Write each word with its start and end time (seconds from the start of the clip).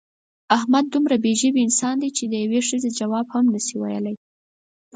احمد 0.57 0.85
دومره 0.93 1.15
بې 1.23 1.33
ژبې 1.41 1.61
انسان 1.63 1.95
دی 2.01 2.09
چې 2.17 2.23
د 2.27 2.33
یوې 2.43 2.61
ښځې 2.69 2.89
ځواب 2.99 3.25
هم 3.35 3.45
نشي 3.53 3.75
کولی. 3.81 4.15